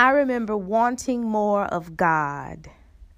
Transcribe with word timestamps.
I 0.00 0.10
remember 0.10 0.56
wanting 0.56 1.22
more 1.24 1.64
of 1.64 1.96
God. 1.96 2.70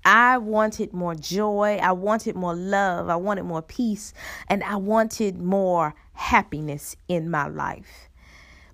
I 0.03 0.39
wanted 0.39 0.95
more 0.95 1.15
joy. 1.15 1.79
I 1.83 1.93
wanted 1.93 2.37
more 2.37 2.55
love. 2.57 3.11
I 3.11 3.17
wanted 3.17 3.45
more 3.45 3.61
peace. 3.61 4.15
And 4.49 4.65
I 4.65 4.77
wanted 4.77 5.39
more 5.39 5.95
happiness 6.15 6.97
in 7.07 7.31
my 7.31 7.49
life. 7.49 8.09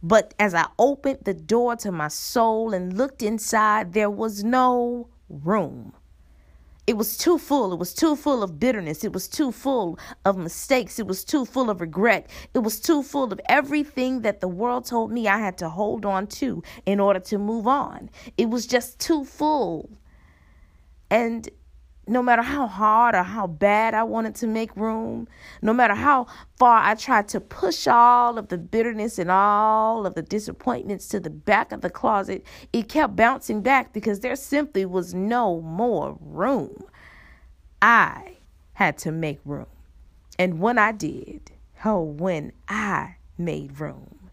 But 0.04 0.34
as 0.38 0.54
I 0.54 0.66
opened 0.78 1.20
the 1.24 1.34
door 1.34 1.74
to 1.76 1.90
my 1.90 2.06
soul 2.06 2.72
and 2.74 2.96
looked 2.96 3.24
inside, 3.24 3.92
there 3.92 4.10
was 4.10 4.44
no 4.44 5.08
room. 5.28 5.92
It 6.86 6.96
was 6.96 7.16
too 7.16 7.36
full. 7.38 7.72
It 7.72 7.78
was 7.78 7.92
too 7.92 8.14
full 8.14 8.42
of 8.42 8.60
bitterness. 8.60 9.02
It 9.02 9.12
was 9.12 9.26
too 9.26 9.50
full 9.50 9.98
of 10.24 10.36
mistakes. 10.36 10.98
It 10.98 11.06
was 11.06 11.24
too 11.24 11.44
full 11.44 11.68
of 11.68 11.80
regret. 11.80 12.30
It 12.54 12.60
was 12.60 12.80
too 12.80 13.02
full 13.02 13.32
of 13.32 13.40
everything 13.48 14.22
that 14.22 14.40
the 14.40 14.48
world 14.48 14.86
told 14.86 15.10
me 15.10 15.26
I 15.26 15.38
had 15.38 15.58
to 15.58 15.68
hold 15.68 16.06
on 16.06 16.28
to 16.28 16.62
in 16.84 17.00
order 17.00 17.20
to 17.20 17.38
move 17.38 17.66
on. 17.66 18.08
It 18.38 18.50
was 18.50 18.66
just 18.66 19.00
too 19.00 19.24
full. 19.24 19.90
And 21.10 21.48
no 22.06 22.22
matter 22.22 22.42
how 22.42 22.66
hard 22.66 23.14
or 23.14 23.24
how 23.24 23.46
bad 23.46 23.92
I 23.92 24.04
wanted 24.04 24.36
to 24.36 24.46
make 24.46 24.76
room, 24.76 25.26
no 25.60 25.72
matter 25.72 25.94
how 25.94 26.26
far 26.56 26.82
I 26.82 26.94
tried 26.94 27.28
to 27.28 27.40
push 27.40 27.88
all 27.88 28.38
of 28.38 28.48
the 28.48 28.58
bitterness 28.58 29.18
and 29.18 29.30
all 29.30 30.06
of 30.06 30.14
the 30.14 30.22
disappointments 30.22 31.08
to 31.08 31.20
the 31.20 31.30
back 31.30 31.72
of 31.72 31.80
the 31.80 31.90
closet, 31.90 32.46
it 32.72 32.88
kept 32.88 33.16
bouncing 33.16 33.60
back 33.60 33.92
because 33.92 34.20
there 34.20 34.36
simply 34.36 34.86
was 34.86 35.14
no 35.14 35.60
more 35.60 36.16
room. 36.20 36.84
I 37.82 38.36
had 38.74 38.98
to 38.98 39.10
make 39.10 39.40
room. 39.44 39.66
And 40.38 40.60
when 40.60 40.78
I 40.78 40.92
did, 40.92 41.50
oh, 41.84 42.02
when 42.02 42.52
I 42.68 43.16
made 43.36 43.80
room, 43.80 44.30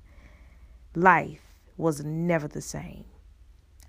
life 0.93 1.41
was 1.75 2.03
never 2.03 2.47
the 2.47 2.61
same. 2.61 3.05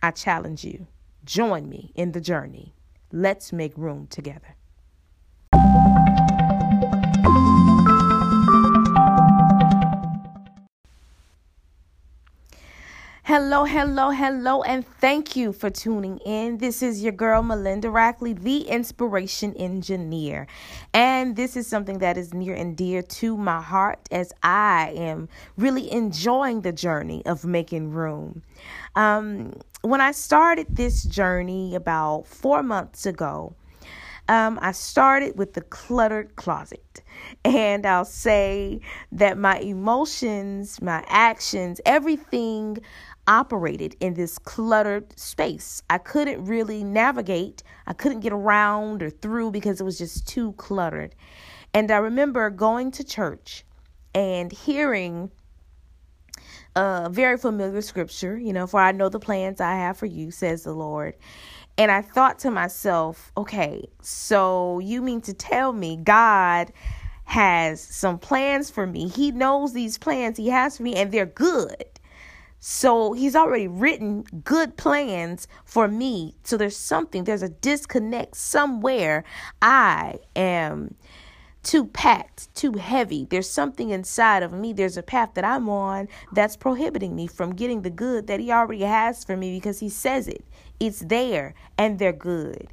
I 0.03 0.11
challenge 0.11 0.65
you, 0.65 0.87
join 1.25 1.69
me 1.69 1.93
in 1.95 2.13
the 2.13 2.21
journey 2.21 2.74
Let's 3.17 3.53
make 3.53 3.79
room 3.79 4.09
together. 4.09 4.57
Hello, 13.27 13.65
hello, 13.65 14.11
hello, 14.11 14.63
and 14.65 14.87
thank 14.87 15.35
you 15.35 15.55
for 15.55 15.71
tuning 15.71 16.19
in. 16.27 16.59
This 16.59 16.83
is 16.83 17.03
your 17.03 17.13
girl, 17.13 17.43
Melinda 17.43 17.89
Rackley, 17.89 18.39
the 18.39 18.69
inspiration 18.69 19.55
engineer. 19.55 20.47
And 20.93 21.35
this 21.35 21.57
is 21.57 21.67
something 21.67 22.01
that 22.01 22.19
is 22.19 22.35
near 22.35 22.55
and 22.55 22.77
dear 22.77 23.01
to 23.01 23.39
my 23.39 23.63
heart 23.63 24.01
as 24.11 24.35
I 24.43 24.93
am 24.95 25.31
really 25.57 25.91
enjoying 25.91 26.61
the 26.61 26.73
journey 26.73 27.25
of 27.25 27.47
making 27.47 27.93
room. 27.93 28.43
Um, 28.95 29.55
when 29.81 30.03
I 30.03 30.13
started 30.13 30.67
this 30.69 31.03
journey 31.03 31.75
about 31.75 32.27
four 32.27 32.63
months 32.63 33.07
ago, 33.07 33.55
um, 34.29 34.59
I 34.63 34.73
started 34.73 35.39
with 35.39 35.55
the 35.55 35.61
cluttered 35.63 36.37
closet. 36.37 37.03
And 37.45 37.87
I'll 37.87 38.05
say 38.05 38.81
that 39.13 39.39
my 39.39 39.59
emotions, 39.59 40.81
my 40.83 41.05
actions, 41.09 41.81
everything 41.85 42.79
operated 43.27 43.97
in 44.01 44.15
this 44.15 44.39
cluttered 44.39 45.19
space. 45.19 45.83
I 45.89 45.99
couldn't 45.99 46.45
really 46.45 46.85
navigate, 46.85 47.63
I 47.87 47.93
couldn't 47.93 48.21
get 48.21 48.33
around 48.33 49.03
or 49.03 49.11
through 49.11 49.51
because 49.51 49.81
it 49.81 49.85
was 49.85 49.99
just 49.99 50.29
too 50.29 50.53
cluttered. 50.53 51.15
And 51.73 51.91
I 51.91 51.97
remember 51.97 52.51
going 52.51 52.91
to 52.93 53.05
church 53.05 53.65
and 54.15 54.53
hearing 54.53 55.31
a 56.77 57.09
very 57.11 57.37
familiar 57.37 57.81
scripture, 57.83 58.37
you 58.37 58.53
know, 58.53 58.67
for 58.67 58.81
I 58.81 58.93
know 58.93 59.09
the 59.09 59.21
plans 59.21 59.61
I 59.61 59.75
have 59.75 59.97
for 59.97 60.07
you, 60.07 60.31
says 60.31 60.65
the 60.65 60.73
Lord. 60.73 61.15
And 61.77 61.91
I 61.91 62.03
thought 62.03 62.39
to 62.41 62.51
myself, 62.51 63.33
okay, 63.37 63.89
so 64.01 64.79
you 64.79 65.03
mean 65.03 65.21
to 65.23 65.35
tell 65.35 65.73
me 65.73 65.97
God 65.97 66.73
has 67.25 67.81
some 67.81 68.19
plans 68.19 68.71
for 68.71 68.87
me? 68.87 69.09
He 69.09 69.33
knows 69.33 69.73
these 69.73 69.99
plans 69.99 70.37
He 70.37 70.49
has 70.51 70.77
for 70.77 70.85
me, 70.85 70.95
and 70.95 71.11
they're 71.11 71.27
good. 71.27 71.85
So 72.67 73.13
He's 73.13 73.37
already 73.37 73.69
written 73.69 74.23
good 74.43 74.79
plans 74.79 75.47
for 75.67 75.87
me. 75.87 76.35
So 76.45 76.57
there's 76.57 76.79
something, 76.79 77.25
there's 77.25 77.43
a 77.43 77.51
disconnect 77.51 78.39
somewhere. 78.39 79.25
I 79.61 80.21
am 80.35 80.95
too 81.63 81.85
packed, 81.85 82.55
too 82.55 82.73
heavy. 82.73 83.27
There's 83.29 83.51
something 83.51 83.91
inside 83.91 84.43
of 84.43 84.55
me. 84.55 84.73
There's 84.73 84.97
a 84.97 85.03
path 85.03 85.35
that 85.35 85.45
I'm 85.45 85.69
on 85.69 86.09
that's 86.33 86.57
prohibiting 86.57 87.15
me 87.15 87.27
from 87.27 87.55
getting 87.55 87.83
the 87.83 87.91
good 87.91 88.29
that 88.29 88.41
He 88.41 88.51
already 88.51 88.85
has 88.85 89.25
for 89.25 89.37
me 89.37 89.55
because 89.55 89.81
He 89.81 89.91
says 89.91 90.27
it. 90.27 90.43
It's 90.81 91.01
there 91.01 91.53
and 91.77 91.99
they're 91.99 92.15
good. 92.15 92.69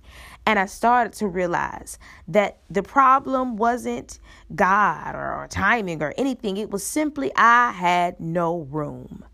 And 0.45 0.57
I 0.57 0.67
started 0.67 1.11
to 1.19 1.27
realize 1.27 1.99
that 2.29 2.59
the 2.69 2.81
problem 2.81 3.57
wasn't 3.57 4.19
God 4.55 5.15
or 5.15 5.47
timing 5.49 6.01
or 6.01 6.13
anything. 6.17 6.55
It 6.55 6.69
was 6.71 6.87
simply 6.87 7.33
I 7.35 7.71
had 7.71 8.21
no 8.21 8.59
room. 8.59 9.25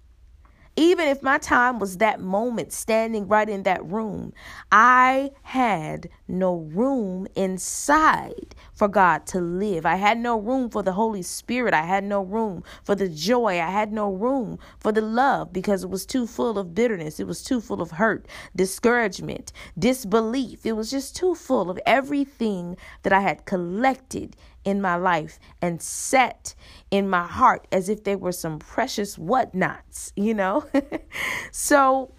Even 0.78 1.08
if 1.08 1.24
my 1.24 1.40
time 1.40 1.80
was 1.80 1.98
that 1.98 2.22
moment 2.22 2.72
standing 2.72 3.28
right 3.28 3.50
in 3.50 3.64
that 3.64 3.84
room, 3.86 4.34
I 4.72 5.32
had 5.42 6.10
no 6.28 6.56
room 6.56 7.28
inside 7.36 8.47
for 8.78 8.88
God 8.88 9.26
to 9.28 9.42
live. 9.42 9.88
I 9.88 9.96
had 9.96 10.20
no 10.20 10.40
room 10.40 10.70
for 10.70 10.84
the 10.84 10.92
Holy 10.92 11.24
Spirit. 11.24 11.74
I 11.74 11.82
had 11.82 12.04
no 12.04 12.22
room 12.22 12.64
for 12.84 12.94
the 12.94 13.10
joy. 13.10 13.60
I 13.60 13.72
had 13.72 13.92
no 13.92 14.12
room 14.12 14.60
for 14.80 14.92
the 14.92 15.02
love 15.02 15.52
because 15.52 15.84
it 15.84 15.90
was 15.90 16.06
too 16.06 16.28
full 16.28 16.60
of 16.60 16.76
bitterness. 16.76 17.20
It 17.20 17.26
was 17.26 17.44
too 17.44 17.60
full 17.60 17.82
of 17.82 17.92
hurt, 17.92 18.28
discouragement, 18.56 19.52
disbelief. 19.78 20.64
It 20.64 20.74
was 20.74 20.92
just 20.92 21.16
too 21.16 21.34
full 21.34 21.72
of 21.72 21.80
everything 21.88 22.78
that 23.02 23.12
I 23.12 23.22
had 23.22 23.46
collected 23.46 24.36
in 24.64 24.80
my 24.80 24.96
life 24.96 25.40
and 25.60 25.82
set 25.82 26.54
in 26.92 27.10
my 27.10 27.26
heart 27.26 27.66
as 27.72 27.90
if 27.90 28.04
they 28.04 28.16
were 28.16 28.32
some 28.32 28.60
precious 28.60 29.18
whatnots, 29.18 30.14
you 30.16 30.36
know? 30.36 30.66
so 31.52 32.12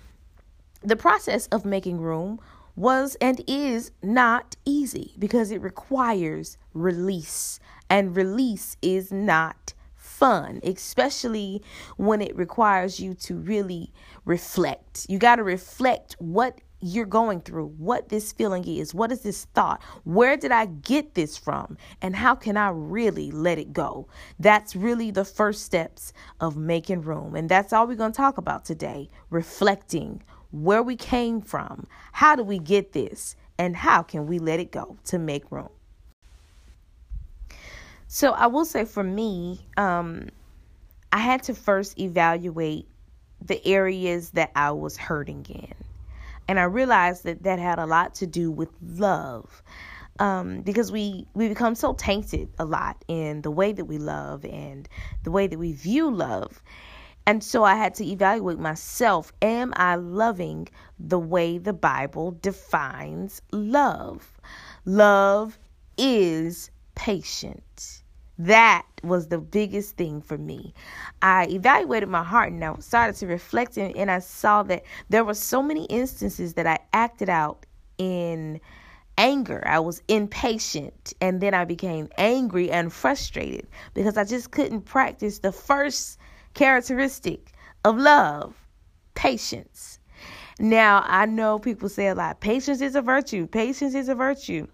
the 0.83 0.97
process 0.97 1.47
of 1.49 1.65
making 1.65 2.01
room 2.01 2.41
was 2.79 3.17
and 3.21 3.43
is 3.49 3.91
not 4.03 4.57
easy 4.65 5.15
because 5.19 5.51
it 5.51 5.61
requires 5.61 6.57
release, 6.73 7.59
and 7.91 8.17
release 8.17 8.77
is 8.81 9.11
not 9.11 9.75
fun, 9.97 10.61
especially 10.63 11.63
when 11.97 12.21
it 12.21 12.35
requires 12.37 13.01
you 13.01 13.15
to 13.15 13.35
really 13.37 13.93
reflect. 14.25 15.07
You 15.09 15.19
got 15.19 15.37
to 15.37 15.43
reflect 15.43 16.15
what 16.19 16.61
you're 16.81 17.07
going 17.07 17.41
through, 17.41 17.67
what 17.77 18.09
this 18.09 18.31
feeling 18.31 18.67
is, 18.67 18.95
what 18.95 19.11
is 19.11 19.23
this 19.23 19.47
thought, 19.47 19.83
where 20.05 20.37
did 20.37 20.53
I 20.53 20.67
get 20.67 21.15
this 21.15 21.37
from, 21.37 21.77
and 22.01 22.15
how 22.15 22.37
can 22.37 22.57
I 22.57 22.71
really 22.71 23.33
let 23.33 23.59
it 23.59 23.73
go? 23.73 24.07
That's 24.39 24.77
really 24.77 25.11
the 25.11 25.25
first 25.25 25.65
steps 25.65 26.13
of 26.39 26.57
making 26.57 27.03
room. 27.03 27.35
And 27.35 27.49
that's 27.49 27.73
all 27.73 27.89
we're 27.89 27.97
going 27.97 28.13
to 28.13 28.17
talk 28.17 28.39
about 28.39 28.65
today 28.65 29.11
reflecting 29.31 30.23
where 30.51 30.83
we 30.83 30.97
came 30.97 31.41
from, 31.41 31.87
how 32.13 32.37
do 32.37 32.43
we 32.43 32.59
get 32.59 32.93
this, 32.93 33.37
and 33.59 33.77
how 33.77 34.03
can 34.03 34.27
we 34.27 34.39
let 34.39 34.61
it 34.61 34.71
go 34.71 34.97
to 35.05 35.19
make 35.19 35.51
room. 35.51 35.71
So, 38.07 38.33
I 38.33 38.47
will 38.47 38.65
say 38.65 38.85
for 38.85 39.05
me, 39.05 39.61
um, 39.77 40.29
I 41.13 41.19
had 41.19 41.43
to 41.45 41.55
first 41.55 41.99
evaluate 41.99 42.89
the 43.45 43.65
areas 43.67 44.31
that 44.31 44.51
I 44.55 44.71
was 44.71 44.97
hurting 44.97 45.45
in 45.49 45.75
and 46.49 46.59
I 46.59 46.65
realized 46.65 47.25
that 47.25 47.43
that 47.43 47.59
had 47.59 47.79
a 47.79 47.87
lot 47.87 48.15
to 48.17 48.27
do 48.27 48.51
with 48.51 48.71
love. 48.83 49.63
Um, 50.21 50.63
because 50.63 50.91
we 50.91 51.29
we 51.35 51.47
become 51.47 51.77
so 51.77 51.93
tainted 51.93 52.49
a 52.59 52.65
lot 52.65 53.05
in 53.07 53.43
the 53.43 53.53
way 53.53 53.73
that 53.73 53.85
we 53.85 53.99
love 53.99 54.45
and 54.45 54.89
the 55.23 55.31
way 55.31 55.47
that 55.47 55.59
we 55.59 55.73
view 55.73 56.11
love. 56.11 56.61
And 57.29 57.45
so 57.45 57.63
I 57.63 57.75
had 57.75 57.95
to 57.97 58.07
evaluate 58.07 58.59
myself. 58.59 59.35
Am 59.43 59.75
I 59.77 59.97
loving 59.97 60.67
the 60.99 61.19
way 61.19 61.59
the 61.59 61.75
Bible 61.75 62.39
defines 62.41 63.43
love? 63.53 64.41
Love 64.87 65.59
is 65.99 66.71
patient. 66.95 68.03
That 68.39 68.87
was 69.03 69.27
the 69.27 69.37
biggest 69.37 69.99
thing 69.99 70.23
for 70.23 70.39
me. 70.39 70.73
I 71.21 71.49
evaluated 71.51 72.09
my 72.09 72.25
heart 72.25 72.51
and 72.51 72.65
I 72.65 72.75
started 72.79 73.17
to 73.17 73.27
reflect 73.27 73.77
and, 73.77 73.95
and 73.95 74.11
I 74.11 74.21
saw 74.21 74.63
that 74.63 74.85
there 75.11 75.23
were 75.23 75.35
so 75.35 75.63
many 75.63 75.85
instances 75.85 76.55
that 76.55 76.67
I 76.67 76.79
acted 76.95 77.29
out 77.29 77.67
in 77.99 78.59
anger. 79.19 79.63
I 79.67 79.81
was 79.81 80.01
impatient 80.09 81.13
and 81.21 81.43
then 81.43 81.53
I 81.53 81.67
became 81.67 82.09
angry 82.17 82.71
and 82.71 82.91
frustrated 82.91 83.67
because 83.93 84.17
I 84.17 84.25
just 84.25 84.51
couldn't 84.51 84.87
practice 84.87 85.41
the 85.41 85.53
first 85.53 86.19
characteristic 86.59 87.53
of 87.85 87.97
love 87.97 88.53
patience. 89.15 90.01
Now, 90.59 91.05
I 91.07 91.25
know 91.25 91.61
people 91.61 91.89
say 91.89 92.09
a 92.09 92.17
lot 92.17 92.41
patience 92.41 92.81
is 92.81 92.97
a 92.97 93.01
virtue, 93.01 93.47
patience 93.47 93.95
is 93.95 94.09
a 94.09 94.15
virtue. 94.17 94.67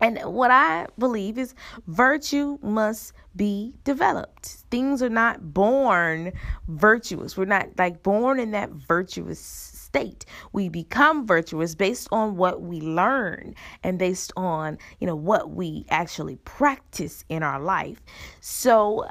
And 0.00 0.18
what 0.24 0.50
I 0.50 0.88
believe 0.98 1.38
is 1.38 1.54
virtue 1.86 2.58
must 2.62 3.12
be 3.36 3.74
developed. 3.84 4.56
Things 4.72 5.04
are 5.04 5.08
not 5.08 5.54
born 5.54 6.32
virtuous. 6.66 7.36
We're 7.36 7.44
not 7.44 7.68
like 7.78 8.02
born 8.02 8.40
in 8.40 8.50
that 8.50 8.70
virtuous 8.70 9.38
state. 9.38 10.26
We 10.52 10.68
become 10.68 11.28
virtuous 11.28 11.76
based 11.76 12.08
on 12.10 12.36
what 12.36 12.60
we 12.62 12.80
learn 12.80 13.54
and 13.84 14.00
based 14.00 14.32
on, 14.36 14.78
you 14.98 15.06
know, 15.06 15.16
what 15.16 15.50
we 15.50 15.86
actually 15.90 16.36
practice 16.44 17.24
in 17.28 17.44
our 17.44 17.60
life. 17.60 18.02
So 18.40 19.06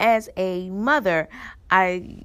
as 0.00 0.28
a 0.36 0.70
mother, 0.70 1.28
I 1.70 2.22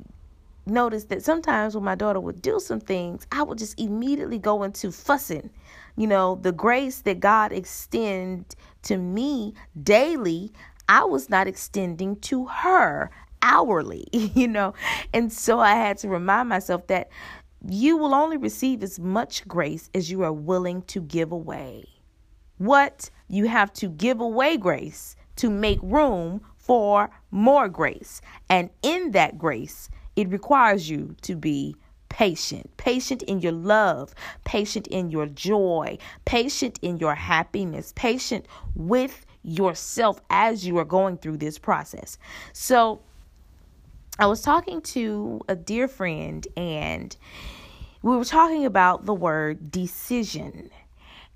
noticed 0.66 1.10
that 1.10 1.24
sometimes 1.24 1.76
when 1.76 1.84
my 1.84 1.96
daughter 1.96 2.20
would 2.20 2.42
do 2.42 2.60
some 2.60 2.80
things, 2.80 3.28
I 3.32 3.44
would 3.44 3.58
just 3.58 3.80
immediately 3.80 4.40
go 4.40 4.64
into 4.64 4.92
fussing. 4.92 5.50
You 5.96 6.08
know, 6.08 6.40
the 6.42 6.52
grace 6.52 7.02
that 7.02 7.20
God 7.20 7.52
extend 7.52 8.56
to 8.84 8.98
me 8.98 9.54
daily, 9.82 10.52
I 10.88 11.04
was 11.04 11.30
not 11.30 11.48
extending 11.48 12.16
to 12.22 12.46
her 12.46 13.12
hourly, 13.42 14.08
you 14.12 14.48
know. 14.48 14.74
And 15.14 15.32
so 15.32 15.60
I 15.60 15.76
had 15.76 15.98
to 16.00 16.10
remind 16.10 16.50
myself 16.50 16.88
that 16.88 17.10
you 17.68 17.98
will 17.98 18.14
only 18.14 18.38
receive 18.38 18.84
as 18.84 19.00
much 19.00 19.48
grace 19.48 19.90
as 19.94 20.12
you 20.12 20.24
are 20.24 20.34
willing 20.34 20.82
to 20.84 21.02
give 21.02 21.32
away. 21.32 21.86
What? 22.58 23.10
You 23.28 23.48
have 23.48 23.72
to 23.74 23.88
give 23.88 24.20
away 24.20 24.58
grace 24.58 25.16
to 25.38 25.50
make 25.50 25.80
room 25.82 26.42
for 26.64 27.10
more 27.30 27.68
grace. 27.68 28.22
And 28.50 28.70
in 28.82 29.12
that 29.12 29.38
grace, 29.38 29.90
it 30.16 30.30
requires 30.30 30.90
you 30.90 31.16
to 31.22 31.36
be 31.36 31.76
patient, 32.10 32.70
patient 32.78 33.22
in 33.24 33.40
your 33.40 33.52
love, 33.52 34.14
patient 34.46 34.88
in 34.88 35.10
your 35.10 35.26
joy, 35.26 35.98
patient 36.26 36.80
in 36.82 36.98
your 36.98 37.16
happiness, 37.16 37.92
patient 37.96 38.48
with 38.76 39.26
yourself 39.44 40.22
as 40.30 40.66
you 40.66 40.78
are 40.78 40.86
going 40.86 41.18
through 41.18 41.38
this 41.38 41.58
process. 41.58 42.18
So, 42.54 43.02
I 44.20 44.28
was 44.28 44.42
talking 44.42 44.80
to 44.82 45.42
a 45.50 45.56
dear 45.56 45.88
friend 45.88 46.48
and 46.56 47.18
we 48.04 48.16
were 48.16 48.24
talking 48.24 48.64
about 48.64 49.06
the 49.06 49.14
word 49.14 49.72
decision. 49.72 50.70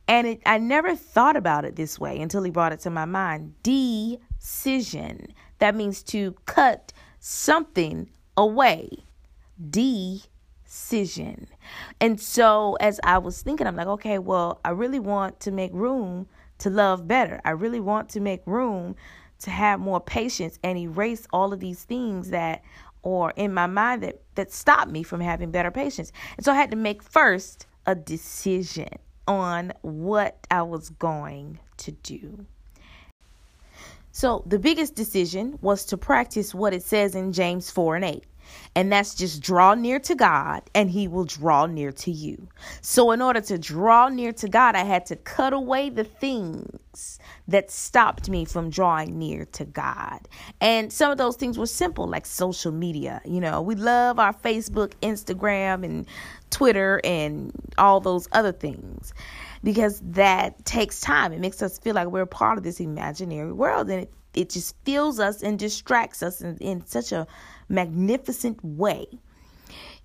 And 0.08 0.28
it, 0.28 0.42
I 0.46 0.60
never 0.60 0.96
thought 0.96 1.36
about 1.36 1.66
it 1.66 1.76
this 1.76 2.00
way 2.00 2.20
until 2.20 2.44
he 2.44 2.52
brought 2.52 2.72
it 2.72 2.80
to 2.82 2.92
my 2.92 3.06
mind. 3.06 3.56
Decision. 4.40 5.34
That 5.60 5.76
means 5.76 6.04
to 6.04 6.34
cut 6.46 6.94
something 7.20 8.10
away. 8.36 8.90
Decision. 9.70 11.48
And 12.00 12.20
so 12.22 12.78
as 12.80 13.00
I 13.04 13.18
was 13.18 13.42
thinking, 13.42 13.68
I'm 13.68 13.76
like, 13.76 13.88
okay, 13.88 14.20
well, 14.20 14.60
I 14.64 14.70
really 14.70 15.00
want 15.00 15.40
to 15.42 15.52
make 15.52 15.72
room 15.74 16.28
to 16.60 16.70
love 16.70 17.08
better. 17.08 17.42
I 17.46 17.52
really 17.52 17.80
want 17.80 18.10
to 18.10 18.20
make 18.20 18.42
room 18.46 18.96
to 19.40 19.50
have 19.50 19.80
more 19.80 20.00
patience 20.00 20.58
and 20.64 20.78
erase 20.78 21.28
all 21.32 21.54
of 21.54 21.60
these 21.60 21.84
things 21.84 22.30
that 22.32 22.64
or 23.04 23.32
in 23.36 23.54
my 23.54 23.68
mind 23.68 24.04
that 24.04 24.22
that 24.36 24.52
stopped 24.52 24.92
me 24.92 25.04
from 25.04 25.22
having 25.22 25.52
better 25.52 25.72
patience. 25.72 26.12
And 26.36 26.46
so 26.46 26.52
I 26.52 26.56
had 26.56 26.72
to 26.72 26.78
make 26.78 27.04
first 27.04 27.66
a 27.86 27.96
decision 27.96 28.90
on 29.28 29.72
what 29.82 30.46
I 30.50 30.64
was 30.64 30.90
going 30.90 31.60
to 31.78 31.92
do. 31.92 32.46
So 34.18 34.42
the 34.48 34.58
biggest 34.58 34.96
decision 34.96 35.60
was 35.62 35.86
to 35.86 35.96
practice 35.96 36.56
what 36.56 36.74
it 36.74 36.82
says 36.82 37.14
in 37.14 37.32
James 37.32 37.70
4 37.70 37.98
and 37.98 38.06
8. 38.06 38.24
And 38.76 38.92
that's 38.92 39.16
just 39.16 39.42
draw 39.42 39.74
near 39.74 40.00
to 40.00 40.16
God 40.16 40.62
and 40.76 40.90
he 40.90 41.08
will 41.08 41.26
draw 41.26 41.66
near 41.66 41.92
to 41.92 42.12
you. 42.12 42.48
So, 42.82 43.12
in 43.12 43.22
order 43.22 43.42
to 43.42 43.58
draw 43.58 44.10
near 44.10 44.32
to 44.34 44.48
God, 44.48 44.76
I 44.76 44.84
had 44.84 45.06
to 45.08 45.16
cut 45.16 45.54
away 45.54 45.90
the 45.90 46.04
things 46.04 47.20
that 47.48 47.72
stopped 47.72 48.30
me 48.30 48.46
from 48.46 48.70
drawing 48.70 49.18
near 49.18 49.46
to 49.46 49.66
God. 49.66 50.28
And 50.60 50.92
some 50.92 51.12
of 51.12 51.18
those 51.18 51.36
things 51.36 51.58
were 51.58 51.68
simple, 51.68 52.08
like 52.08 52.26
social 52.26 52.72
media. 52.72 53.22
You 53.26 53.40
know, 53.40 53.62
we 53.62 53.76
love 53.76 54.20
our 54.20 54.34
Facebook, 54.34 54.94
Instagram, 55.02 55.84
and 55.84 56.06
Twitter, 56.50 57.02
and 57.04 57.52
all 57.78 58.00
those 58.00 58.28
other 58.32 58.52
things 58.52 59.14
because 59.64 60.02
that 60.02 60.64
takes 60.66 61.02
time. 61.02 61.34
It 61.34 61.40
makes 61.40 61.62
us 61.62 61.80
feel 61.80 61.96
like 61.96 62.08
we're 62.08 62.26
part 62.26 62.58
of 62.58 62.64
this 62.64 62.80
imaginary 62.80 63.52
world 63.52 63.90
and 63.90 64.04
it, 64.04 64.14
it 64.34 64.50
just 64.50 64.76
fills 64.84 65.20
us 65.20 65.42
and 65.42 65.58
distracts 65.58 66.22
us 66.22 66.42
in, 66.42 66.58
in 66.58 66.86
such 66.86 67.12
a 67.12 67.28
magnificent 67.70 68.64
way. 68.64 69.08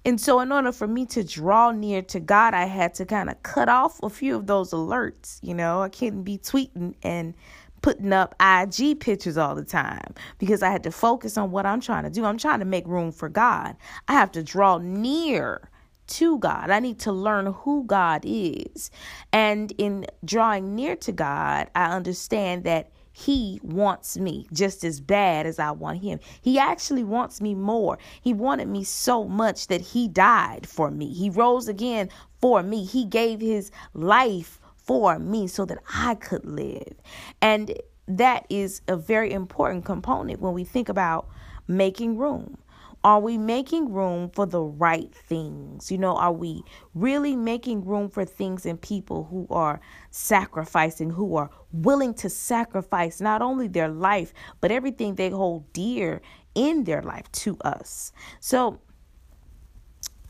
And 0.05 0.21
so, 0.21 0.41
in 0.41 0.51
order 0.51 0.73
for 0.73 0.89
me 0.89 1.07
to 1.07 1.23
draw 1.23 1.71
near 1.71 2.03
to 2.03 2.19
God, 2.19 2.55
I 2.55 2.65
had 2.65 2.95
to 2.95 3.07
kind 3.07 3.31
of 3.31 3.41
cut 3.45 3.69
off 3.69 4.03
a 4.03 4.11
few 4.11 4.35
of 4.35 4.47
those 4.47 4.73
alerts. 4.73 5.39
You 5.43 5.55
know, 5.55 5.83
I 5.83 5.89
couldn't 5.89 6.25
be 6.25 6.39
tweeting 6.39 6.95
and 7.03 7.35
putting 7.83 8.13
up 8.13 8.35
IG 8.41 9.01
pictures 9.01 9.37
all 9.37 9.55
the 9.55 9.65
time 9.65 10.15
because 10.39 10.63
I 10.63 10.71
had 10.71 10.85
to 10.85 10.91
focus 10.91 11.37
on 11.37 11.51
what 11.51 11.67
I'm 11.67 11.81
trying 11.81 12.05
to 12.05 12.11
do. 12.11 12.25
I'm 12.25 12.39
trying 12.39 12.61
to 12.61 12.65
make 12.65 12.87
room 12.87 13.13
for 13.13 13.29
God. 13.29 13.77
I 14.09 14.15
have 14.15 14.33
to 14.33 14.43
draw 14.43 14.79
near 14.79 15.69
to 16.07 16.39
God. 16.39 16.71
I 16.71 16.81
need 16.81 16.99
to 17.01 17.13
learn 17.13 17.47
who 17.47 17.85
God 17.85 18.23
is. 18.25 18.91
And 19.33 19.73
in 19.79 20.07
drawing 20.25 20.75
near 20.75 20.97
to 20.97 21.13
God, 21.13 21.71
I 21.75 21.87
understand 21.87 22.65
that 22.65 22.92
he 23.13 23.61
wants 23.63 24.17
me 24.17 24.47
just 24.53 24.85
as 24.85 25.01
bad 25.01 25.47
as 25.47 25.59
I 25.59 25.71
want 25.71 26.03
him. 26.03 26.19
He 26.41 26.59
actually 26.59 27.05
wants 27.05 27.41
me 27.41 27.55
more. 27.55 27.99
He 28.21 28.33
wanted 28.33 28.69
me 28.69 28.85
so 28.85 29.25
much 29.25 29.67
that 29.67 29.81
he 29.81 30.09
died 30.09 30.67
for 30.67 30.91
me. 30.91 31.13
He 31.13 31.31
rose 31.31 31.69
again 31.69 32.09
for 32.41 32.63
me. 32.63 32.85
He 32.85 33.05
gave 33.05 33.41
his 33.41 33.71
life 33.95 34.59
for 34.77 35.19
me 35.19 35.47
so 35.47 35.65
that 35.67 35.79
I 35.95 36.15
could 36.17 36.45
live. 36.45 36.95
And 37.41 37.75
that 38.09 38.47
is 38.49 38.81
a 38.89 38.97
very 38.97 39.33
important 39.33 39.85
component 39.85 40.41
when 40.41 40.55
we 40.55 40.65
think 40.65 40.89
about 40.89 41.29
making 41.69 42.17
room. 42.17 42.59
Are 43.05 43.19
we 43.19 43.37
making 43.37 43.93
room 43.93 44.31
for 44.31 44.47
the 44.47 44.61
right 44.61 45.13
things? 45.13 45.91
You 45.91 45.99
know, 45.99 46.17
are 46.17 46.33
we 46.33 46.63
really 46.95 47.35
making 47.35 47.85
room 47.85 48.09
for 48.09 48.25
things 48.25 48.65
and 48.65 48.81
people 48.81 49.25
who 49.25 49.47
are 49.51 49.81
sacrificing, 50.11 51.11
who 51.11 51.35
are 51.35 51.51
willing 51.73 52.15
to 52.15 52.31
sacrifice 52.31 53.21
not 53.21 53.43
only 53.43 53.67
their 53.67 53.89
life, 53.89 54.33
but 54.61 54.71
everything 54.71 55.17
they 55.17 55.31
hold 55.31 55.73
dear 55.73 56.21
in 56.55 56.85
their 56.85 57.03
life 57.03 57.31
to 57.33 57.59
us? 57.65 58.13
So 58.39 58.81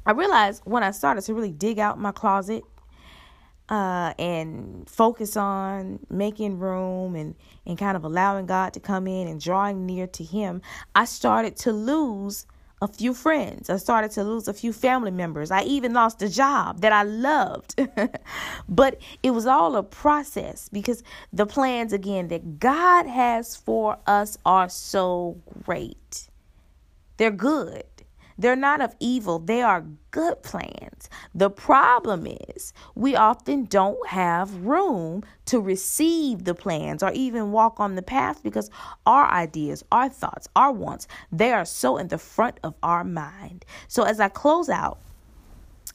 I 0.06 0.12
realized 0.12 0.62
when 0.64 0.82
I 0.82 0.92
started 0.92 1.22
to 1.22 1.34
really 1.34 1.52
dig 1.52 1.78
out 1.78 1.98
my 1.98 2.12
closet 2.12 2.64
uh, 3.68 4.14
and 4.18 4.88
focus 4.88 5.36
on 5.36 6.00
making 6.10 6.58
room 6.58 7.14
and, 7.16 7.34
and 7.66 7.78
kind 7.78 7.96
of 7.96 8.04
allowing 8.04 8.46
God 8.46 8.72
to 8.74 8.80
come 8.80 9.06
in 9.06 9.28
and 9.28 9.40
drawing 9.40 9.86
near 9.86 10.06
to 10.08 10.24
Him, 10.24 10.62
I 10.94 11.04
started 11.04 11.56
to 11.58 11.72
lose 11.72 12.46
a 12.82 12.88
few 12.88 13.14
friends. 13.14 13.70
I 13.70 13.76
started 13.76 14.10
to 14.12 14.24
lose 14.24 14.48
a 14.48 14.52
few 14.52 14.72
family 14.72 15.12
members. 15.12 15.52
I 15.52 15.62
even 15.62 15.92
lost 15.92 16.20
a 16.20 16.28
job 16.28 16.80
that 16.80 16.92
I 16.92 17.04
loved. 17.04 17.80
but 18.68 19.00
it 19.22 19.30
was 19.30 19.46
all 19.46 19.76
a 19.76 19.84
process 19.84 20.68
because 20.68 21.04
the 21.32 21.46
plans, 21.46 21.92
again, 21.92 22.26
that 22.28 22.58
God 22.58 23.06
has 23.06 23.54
for 23.54 23.98
us 24.08 24.36
are 24.44 24.68
so 24.68 25.40
great. 25.64 26.28
They're 27.18 27.30
good. 27.30 27.84
They're 28.38 28.56
not 28.56 28.80
of 28.80 28.94
evil, 29.00 29.38
they 29.38 29.62
are 29.62 29.84
good 30.10 30.42
plans. 30.42 31.08
The 31.34 31.50
problem 31.50 32.26
is 32.26 32.72
we 32.94 33.16
often 33.16 33.64
don't 33.64 34.08
have 34.08 34.54
room 34.56 35.24
to 35.46 35.60
receive 35.60 36.44
the 36.44 36.54
plans 36.54 37.02
or 37.02 37.12
even 37.12 37.52
walk 37.52 37.80
on 37.80 37.94
the 37.94 38.02
path 38.02 38.42
because 38.42 38.70
our 39.06 39.30
ideas, 39.30 39.84
our 39.92 40.08
thoughts, 40.08 40.48
our 40.56 40.72
wants, 40.72 41.08
they 41.30 41.52
are 41.52 41.64
so 41.64 41.96
in 41.96 42.08
the 42.08 42.18
front 42.18 42.58
of 42.62 42.74
our 42.82 43.04
mind. 43.04 43.64
So 43.88 44.02
as 44.04 44.20
I 44.20 44.28
close 44.28 44.68
out, 44.68 44.98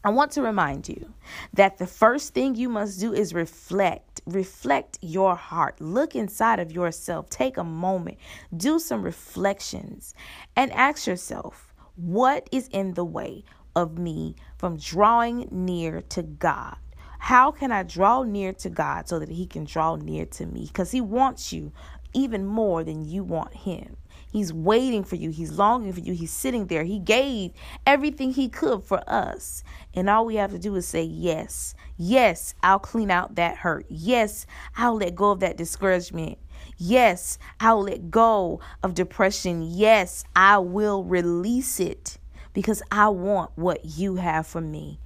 I 0.03 0.09
want 0.09 0.31
to 0.33 0.41
remind 0.41 0.87
you 0.87 1.13
that 1.53 1.79
the 1.79 1.87
first 1.87 2.33
thing 2.33 2.55
you 2.55 2.69
must 2.69 2.99
do 2.99 3.13
is 3.13 3.33
reflect. 3.33 4.21
Reflect 4.25 4.99
your 5.01 5.35
heart. 5.35 5.81
Look 5.81 6.15
inside 6.15 6.59
of 6.59 6.71
yourself. 6.71 7.29
Take 7.29 7.57
a 7.57 7.63
moment. 7.63 8.17
Do 8.55 8.79
some 8.79 9.01
reflections 9.01 10.13
and 10.55 10.71
ask 10.71 11.07
yourself 11.07 11.66
what 11.97 12.47
is 12.51 12.67
in 12.69 12.93
the 12.93 13.03
way 13.03 13.43
of 13.75 13.97
me 13.97 14.35
from 14.57 14.77
drawing 14.77 15.47
near 15.51 16.01
to 16.01 16.23
God? 16.23 16.77
How 17.19 17.51
can 17.51 17.71
I 17.71 17.83
draw 17.83 18.23
near 18.23 18.53
to 18.53 18.69
God 18.69 19.09
so 19.09 19.19
that 19.19 19.29
He 19.29 19.45
can 19.45 19.65
draw 19.65 19.95
near 19.95 20.25
to 20.25 20.45
me? 20.45 20.65
Because 20.67 20.91
He 20.91 21.01
wants 21.01 21.51
you 21.51 21.73
even 22.13 22.45
more 22.45 22.83
than 22.83 23.03
you 23.03 23.23
want 23.23 23.53
Him. 23.53 23.97
He's 24.31 24.53
waiting 24.53 25.03
for 25.03 25.15
you. 25.15 25.31
He's 25.31 25.51
longing 25.53 25.93
for 25.93 26.01
you. 26.01 26.13
He's 26.13 26.31
sitting 26.31 26.67
there. 26.67 26.83
He 26.83 26.99
gave 26.99 27.51
everything 27.85 28.31
He 28.31 28.49
could 28.49 28.83
for 28.83 29.01
us. 29.09 29.63
And 29.93 30.09
all 30.09 30.25
we 30.25 30.35
have 30.35 30.51
to 30.51 30.59
do 30.59 30.75
is 30.75 30.87
say, 30.87 31.03
Yes. 31.03 31.73
Yes, 31.97 32.53
I'll 32.61 32.79
clean 32.79 33.09
out 33.09 33.35
that 33.35 33.57
hurt. 33.57 33.85
Yes, 33.89 34.45
I'll 34.75 34.97
let 34.97 35.15
go 35.15 35.31
of 35.31 35.39
that 35.39 35.57
discouragement. 35.57 36.37
Yes, 36.77 37.37
I'll 37.59 37.83
let 37.83 38.11
go 38.11 38.59
of 38.83 38.93
depression. 38.93 39.61
Yes, 39.63 40.23
I 40.35 40.57
will 40.59 41.03
release 41.03 41.79
it 41.79 42.17
because 42.53 42.81
I 42.91 43.09
want 43.09 43.51
what 43.55 43.85
you 43.97 44.15
have 44.15 44.47
for 44.47 44.61
me. 44.61 44.99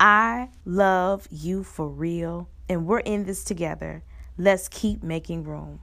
I 0.00 0.48
love 0.64 1.28
you 1.30 1.62
for 1.62 1.88
real, 1.88 2.48
and 2.68 2.86
we're 2.86 2.98
in 2.98 3.24
this 3.24 3.44
together. 3.44 4.02
Let's 4.36 4.68
keep 4.68 5.02
making 5.02 5.44
room. 5.44 5.80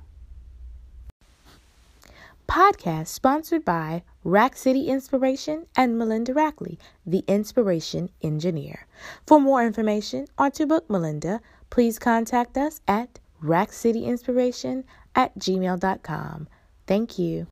Podcast 2.51 3.07
sponsored 3.07 3.63
by 3.63 4.03
Rack 4.25 4.57
City 4.57 4.89
Inspiration 4.89 5.67
and 5.77 5.97
Melinda 5.97 6.33
Rackley, 6.33 6.77
the 7.05 7.23
Inspiration 7.25 8.09
Engineer. 8.21 8.85
For 9.25 9.39
more 9.39 9.63
information 9.65 10.27
or 10.37 10.49
to 10.51 10.65
book 10.65 10.89
Melinda, 10.89 11.39
please 11.69 11.97
contact 11.97 12.57
us 12.57 12.81
at 12.89 13.20
rackcityinspiration 13.43 14.83
at 15.15 15.37
gmail.com. 15.37 16.47
Thank 16.87 17.19
you. 17.19 17.47